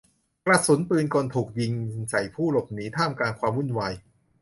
[0.45, 1.73] กระสุนปืนกลถูกยิง
[2.09, 3.93] ใส่ผู้หลบหนีท่ามกลางความวุ่นวาย